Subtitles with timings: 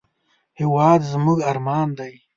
[0.59, 2.13] هېواد زموږ ارمان دی